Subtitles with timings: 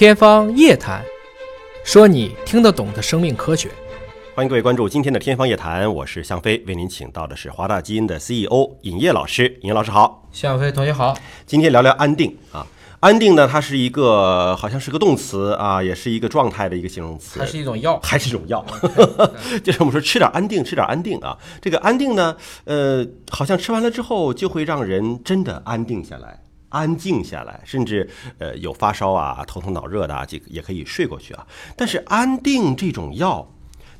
[0.00, 1.02] 天方夜谭，
[1.84, 3.68] 说你听得懂的生命科学。
[4.34, 9.58] 欢迎各位关注今天的《天方夜谭》，我是向飞，为您请到的是华大基因的 CEO 尹烨老师。
[9.60, 11.14] 尹烨老师好，向飞同学好。
[11.44, 12.66] 今天聊聊安定啊。
[13.00, 17.38] 安定呢，它是一个好像是个动词啊，也是一个状态的一个形容词。
[17.38, 18.64] 它是一种药，还是一种药？
[19.62, 21.36] 就是我们说吃点安定，吃点安定啊。
[21.60, 26.40] 这个安定呢，呃，好像吃完了之后就会让人真的安定下来。
[26.70, 28.08] 安静下来，甚至
[28.38, 31.46] 呃有发烧啊、头疼脑热的啊，这也可以睡过去啊。
[31.76, 33.52] 但是安定这种药，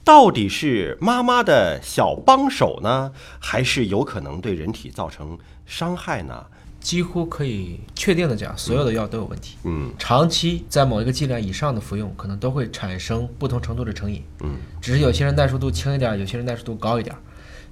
[0.02, 6.47] 到底是妈妈的小帮手呢，还是有可能对人体造成伤害呢？
[6.80, 9.59] 几乎可以确定的讲，所有的药都有问题。
[9.64, 14.25] 嗯长期在某一个剂量以上的服用，可能都会产生不同程度的成瘾。
[14.42, 17.14] 嗯，只是有些人耐受度轻一点，有些人耐受度高一点。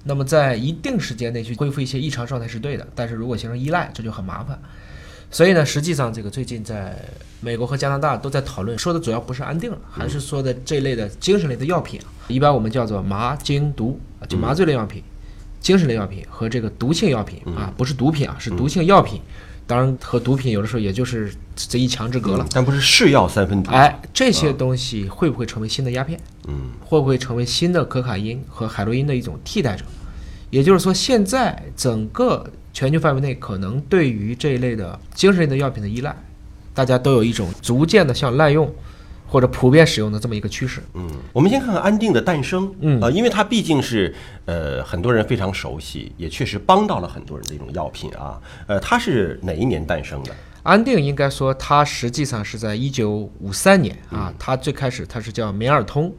[0.05, 4.59] 那么在一定时间内去恢复一些异常状态是对的，但是如果形成依赖，这就很麻烦。
[5.31, 6.97] 所以呢，实际上这个最近在
[7.41, 15.03] 美国和加拿大都在讨论，说的主要不是安定了，还是说的这类的精神类的药品啊，一般我们叫做麻精毒啊，就麻醉类药品、
[15.61, 19.21] 精神类药品和这个毒性药品啊，不是毒品啊，是毒性药品。
[19.67, 22.47] 当然和毒品有的时候也就是这一墙之隔了。
[22.55, 23.71] 但不是是药三分毒。
[23.71, 26.19] 哎，这些东西会不会成为新的鸦片？
[26.49, 29.85] 嗯会不会成为新的可卡因和海洛因的一种替代者？
[30.51, 36.17] 也就是说，现在整个全球范围内，可能对于这一类的精神类的药品的依赖，
[36.73, 38.75] 大家都有一种逐渐的向滥用
[39.29, 40.83] 或者普遍使用的这么一个趋势。
[40.95, 42.75] 嗯，我们先看看安定的诞生。
[42.81, 44.15] 嗯呃，因为它毕竟是
[44.47, 48.41] 呃很多人非常熟悉，也确实帮到了很多人的一种药品啊。
[48.67, 50.35] 呃，它是哪一年诞生的？
[50.63, 56.11] 安定应该说，它实际上是在一九五三年啊，它最开始它是叫棉尔通，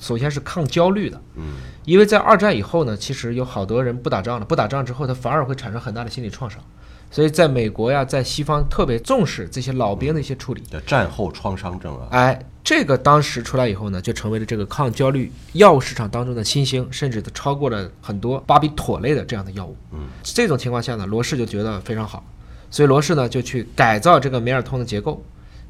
[0.00, 1.20] 首先是抗焦虑的。
[1.36, 1.54] 嗯
[1.86, 6.62] 因为在二战以后呢，其实有好多人不打仗了，不打仗之后，他反而会产生很大的心理创伤，
[7.10, 10.62] 所以在美国呀，在西方特别重视这些老兵的一些处理。
[10.70, 12.06] 的战后创伤症啊。
[12.10, 19.76] 哎，这个当时出来以后呢，就成为了这个抗焦虑药物市场当中的新星，甚至都超过了很多巴比妥类的这样的药物。
[19.92, 22.22] 嗯，这种情况下呢，罗氏就觉得非常好，
[22.70, 25.24] 所以罗氏呢就去改造这个梅尔通的结构，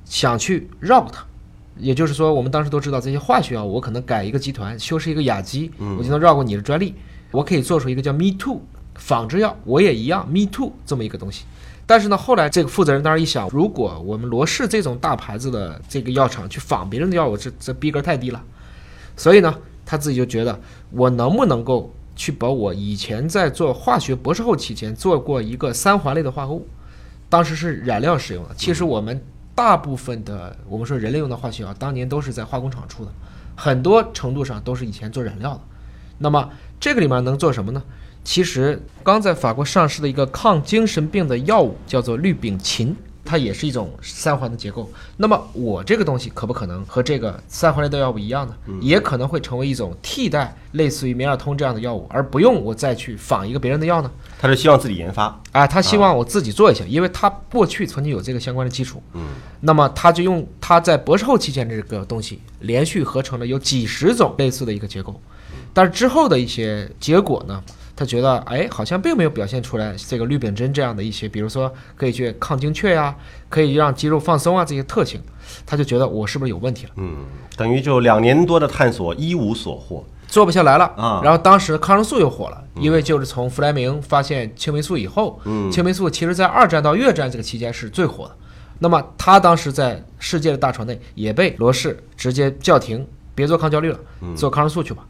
[0.05, 1.25] 想去绕它。
[1.81, 6.95] 也就是说，我们当时都知道这些化学药物，我可能改一个集团，修饰一个亚基，我就能绕过你的专利。
[7.31, 8.61] 我可以做出一个叫 Me Too
[8.97, 11.45] 仿制药，我也一样 Me Too 这么一个东西。
[11.87, 18.43] 但是呢，后来这个负责人当时一想，如果我们罗氏这种大牌子的这个药厂去仿别人的药物，这这逼格太低了。
[19.17, 19.53] 所以呢，
[19.85, 20.61] 他自己就觉得，
[20.91, 26.67] 我能不能够去把我以前在做化学博士后期间做过一个三环类的化合物，
[27.29, 28.51] 当时是染料使用的。
[28.57, 29.21] 其实我们
[29.61, 33.13] 大部分的我们说人类用的化学药，当年都是在化工厂出的，
[33.55, 35.61] 很多程度上都是以前做染料的。
[36.17, 36.49] 那么
[36.81, 37.83] 这个里面能做什么呢？
[38.25, 42.95] 其实刚在法国上市的一个抗精神病的药物叫做氯丙嗪，
[43.31, 44.91] 它也是一种三环的结构。
[45.17, 48.57] 那么我这个东西可不可能和这个三环类的药物一样呢？
[48.81, 54.11] 也可能会成为一种替代，类似于棉尔通这样的药物，而不用我再去仿一个别人的药呢？
[54.41, 55.41] 他是希望自己研发。
[55.53, 59.01] 啊，他希望我自己做一下，因为他过去曾经有这个相关的基础。
[59.13, 59.29] 嗯，
[59.61, 65.21] 那么他就用他在博士后期间这个东西，连续合成了有几十种类似的一个结构，
[65.73, 67.63] 但是之后的一些结果呢，
[68.01, 73.15] 他觉得哎，好像并没有表现出来这个氯丙真这样的一些，比如说可以去抗精确呀，
[73.51, 75.21] 可以让肌肉放松啊这些特性，
[75.67, 76.93] 他就觉得我是不是有问题了？
[76.97, 77.27] 嗯，
[77.59, 80.03] 等于就两年多的探索一无所获。
[80.29, 88.35] 做不下来了啊然后当时抗生素又火了，因为就是从弗莱明发现青霉素以后，嗯青霉素其实在二战到越战这个期间是最火的。
[88.79, 93.99] 那么他当时在世界的大船内也被罗氏直接叫停，别做抗焦虑了，
[94.35, 95.05] 做抗生素去吧。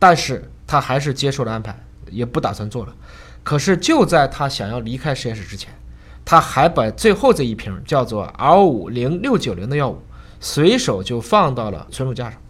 [0.00, 1.78] 但是他还是接受了安排，
[2.14, 2.94] 也不打算做了。
[3.42, 5.72] 可是就在他想要离开实验室之前，
[6.24, 10.00] 他还把最后这一瓶叫做 R 五零六九零的药物，
[10.40, 12.40] 随手就放到了存储架上。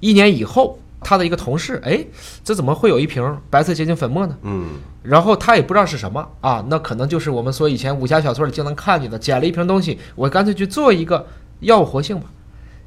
[0.00, 2.04] 一年以后，他的一个同事，哎，
[2.44, 4.36] 这怎么会有一瓶白色结晶粉末呢？
[4.42, 4.66] 嗯
[5.02, 11.26] 然后他也不知道是什么啊，那可能就是我们说以前武侠小说里经常看见的，捡了一瓶东西，我干脆去做一个
[11.60, 12.26] 药物活性吧。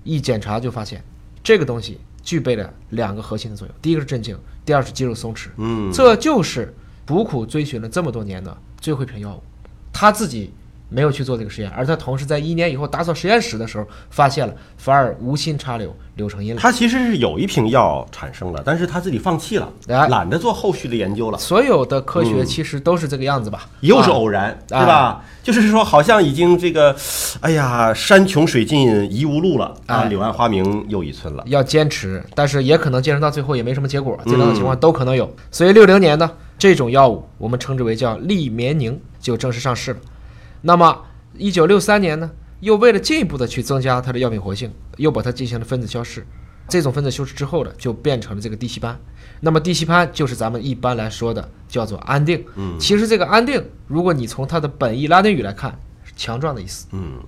[0.04, 1.04] 一检查就发现，
[1.42, 5.50] 这个东西具备了两个核心的作用，第一个是镇静，第二是肌肉松弛。
[5.58, 6.74] 嗯，这就是
[7.06, 9.44] 苦苦追寻了这么多年的最后一瓶药物。
[9.92, 10.54] 他自己
[10.92, 16.60] 没有去做这个实验，而他同时在一年以后打扫实验室的时候，发现了，反而无心插柳柳成荫了。
[16.62, 21.38] 他其实是有一瓶药产生了，但是他自己放弃了，哎懒得做后续的研究了。
[21.38, 23.70] 所有的科学其实都是这个样子吧？
[23.80, 25.24] 又是啊偶然，对吧？
[25.42, 26.96] 就是说，好像已经这个，
[27.40, 31.44] 哎呀，山穷水尽疑无路了啊，哎柳暗花明又一村了。
[31.48, 35.34] 要坚持，但是也可能坚持到最后也没什么结果，这两种情况都可能有。
[35.52, 36.30] 所以六零年呢，
[36.60, 40.00] 这种药物我们称之为叫利眠宁，就正式上市了。
[40.62, 41.06] 那么
[41.38, 42.30] 一九六三年呢，
[42.60, 46.26] 又为了进一步的去增加它的药品活性，又把它进行了分子消逝。
[46.68, 48.96] 这种分子修饰之后呢，就变成了这个地西泮。
[49.42, 52.46] 那么地西泮就是咱们一般来说的叫做安定。
[52.56, 56.88] 嗯其实这个安定，如果你从它的本意拉丁语来看，是强壮的意思。
[56.92, 57.20] 嗯，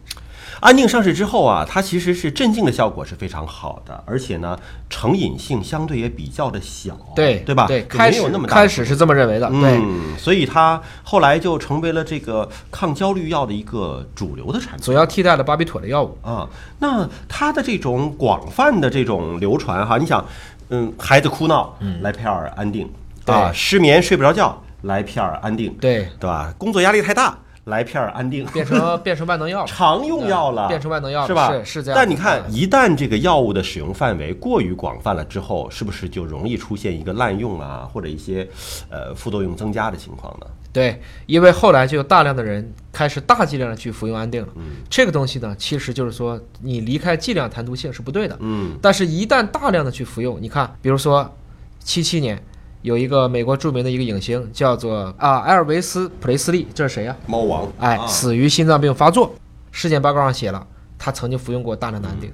[0.60, 4.58] 安定上市之后啊，它其实是镇静的效果是非常好的，而且呢，
[4.90, 7.68] 成瘾性相对也比较的小，对对吧？
[7.68, 9.50] 对，就开始没有那么大开始是这么认为的。
[9.50, 14.82] 对，嗯，所以它后来就成为了这个抗焦虑药的一个主流的产品。
[14.82, 16.18] 主要替代了巴比妥的药物。
[16.22, 16.48] 啊，
[16.80, 20.26] 那它的这种广泛的这种流传哈，你想，
[20.70, 22.90] 嗯，孩子哭闹，来片儿安定，
[23.26, 26.54] 啊，失眠睡不着觉，来片儿安定，对，对吧？
[26.58, 29.68] 工作压力太大，来片安定，变成变成万能药了。
[29.68, 31.52] 常用药了，变成万能药了是吧？
[31.52, 38.48] 是是这样但你看嗯，一旦这个药物的使用范围过于广泛了之后，是不是就容易出现一个滥用啊，或者一些
[38.90, 40.48] 呃副作用增加的情况呢？
[40.74, 44.48] 对，因为后来就有大量的人开始大剂量的去服用安定了。
[44.56, 48.36] 嗯这个东西呢，其实就是说你离开剂量谈毒性是不对的。
[48.40, 51.32] 嗯但是，一旦大量的去服用，你看，比如说，
[51.80, 52.44] 七七年
[52.84, 59.34] 有一个美国著名的一个影星叫做啊埃尔维斯·普雷斯利，这是谁呀、猫王，哎，啊死于心脏病发作。
[59.72, 60.68] 尸检报告上写了，
[61.00, 62.30] 他曾经服用过大量的安定。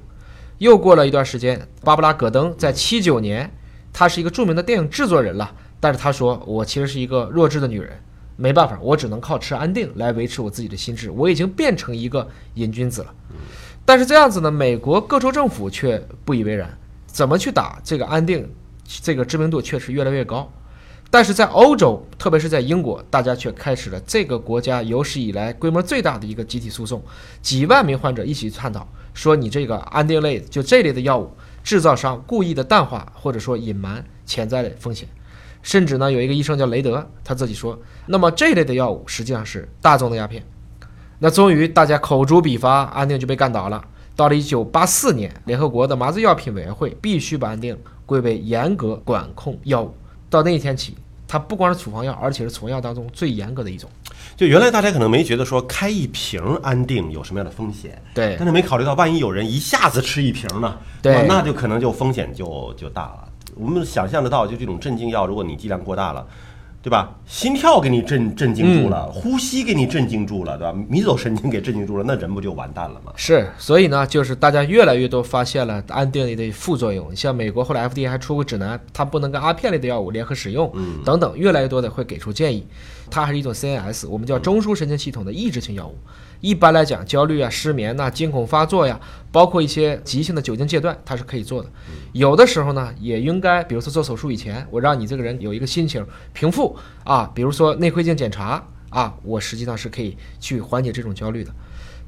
[0.58, 3.50] 又过了一段时间，巴布拉·戈登在七九年，
[3.94, 7.92] 他是一个著名的电影制作人了，但是他说我其实是一个弱智的女人，
[8.36, 13.14] 没办法，我只能靠吃安定来维持我自己的心智，我已经变成一个瘾君子了。
[13.86, 16.76] 但是这样子呢，美国各州政府却不以为然，
[17.06, 18.50] 怎么去打这个安定，
[19.04, 20.52] 这个知名度确实越来越高。
[21.12, 27.02] 但是在欧洲，特别是在英国，大家却开始了这个国家有史以来规模最大的一个集体诉讼，
[27.42, 31.32] 几万名患者一起探讨，说你这个安定类就这类的药物，
[31.64, 35.10] 制造商故意的淡化或者说隐瞒潜在的风险，
[35.64, 40.44] 甚至呢有一个医生叫雷德，他自己说，那么这类的药物实际上是大众的鸦片。
[41.18, 43.84] 那终于大家口诛笔伐，安定就被干倒了。
[44.16, 47.76] 到了一九八四年，联合国的麻醉药品委员会必须把安定
[48.10, 49.94] 归为严格管控药物。
[50.32, 50.96] 到那一天起，
[51.28, 53.88] 它不光是处方药，而且是处方药当中最严格的一种。
[54.36, 63.30] 就原来大家可能没觉得说开一瓶安定有什么样的风险，对但是没考虑到万一有人一下子吃一瓶呢，对哇那就可能就风险就就大了。
[63.56, 66.26] 我们想象得到，就这种镇静药，如果你剂量过大了。
[66.82, 67.14] 对吧？
[67.26, 70.74] 心跳给你震震惊住了，嗯呼吸给你震惊住了，对吧？
[70.88, 73.12] 迷走神经给震惊住了，那人不就完蛋了吗？
[73.18, 77.14] 是，所以呢，就是大家越来越多发现了安定类的副作用。
[77.16, 82.66] 像美国后来 FDA 还出过指南，它不能跟阿片类的药物联合使用，嗯等等，越来越多的会给出建议。
[83.10, 85.98] 它还是一种 CNS，我们叫中枢神经系统的抑制性药物。
[86.42, 89.00] 一般来讲，焦虑啊、失眠呐、惊恐发作呀，
[89.32, 91.70] 包括一些急性的酒精戒断，它是可以做的。
[92.14, 101.52] 有的时候呢，也应该，比如说做手术以前，我让你这个人有一个心情平复啊，比如说内窥镜检查啊，我实际上是可以去缓解这种焦虑的。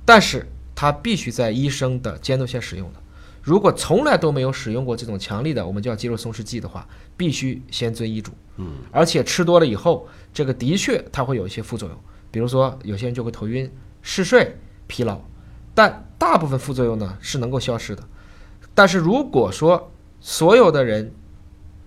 [0.05, 2.99] 但是它必须在医生的监督下使用的。
[3.41, 8.31] 如果从来都没有使用过这种强力的我们叫肌肉松弛剂的话，必须先遵医嘱。
[8.57, 11.97] 嗯，而且吃多了以后，这个的确它会有一些副作用，
[12.29, 13.71] 比如说有些人就会头晕、
[14.01, 14.55] 嗜睡、
[14.87, 15.19] 疲劳，
[15.73, 18.03] 但大部分副作用呢是能够消失的。
[18.73, 21.11] 但是如果说所有的人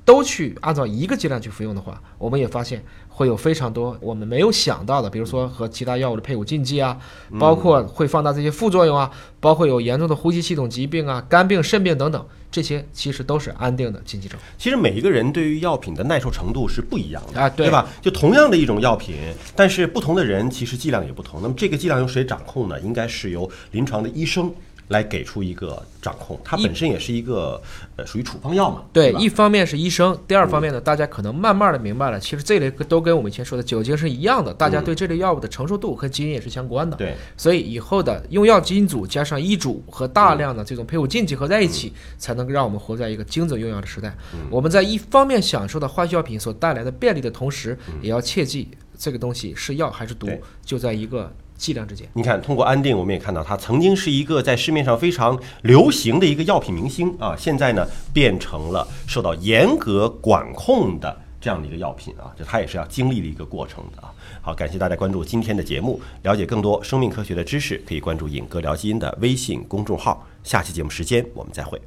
[0.04, 6.98] 都去按照一个剂量去服用的话，我们也发现会有非常多我们没有想到的，比如说和其他药物的配伍禁忌啊，
[7.38, 14.38] 包括会放大这些副作用啊，包括有严重的呼吸系统疾病啊、肝病、肾病等等，这些其实都是安定的禁忌症。
[14.58, 17.88] 其实每一个人对于药品的耐受程度是不一样的啊对吧？
[18.02, 19.16] 就同样的一种药品，
[19.56, 21.40] 但是不同的人其实剂量也不同。
[21.40, 22.78] 那么这个剂量由谁掌控呢？
[22.80, 24.52] 应该是由临床的医生
[24.88, 26.38] 来给出一个掌控。
[26.44, 27.60] 它本身也是一个
[27.96, 36.96] 呃属于处方药嘛，对，吧一方面是医生，第二方面呢，大家可能慢慢的明白了，其实这类都跟我们以前说的酒精是一样的，大家对这类药物的承受度和基因也是相关的。
[36.96, 44.14] 对，所以以后的用药基因组加上医嘱和大量的这种配伍禁忌合在一起，才能让我们活在一个精准用药的时代。
[44.50, 50.28] 我们在一方面享受到化学药品所带来的便利的同时，也要切记这个东西是药还是毒，
[50.64, 52.08] 就在一个剂量之间。
[52.12, 64.12] 你看，通过安定，我们也看到它曾经是一个在市面上非常流行的一个药品明星啊，现在呢变成了受到严格管控的这样的一个药品啊，这它也是要经历的一个过程的啊。
[64.42, 70.26] 好，感谢大家关注今天的节目，了解更多生命科学的知识，可以关注“尹哥聊基因”的微信公众号。
[70.42, 71.80] 下期节目时间我们再会。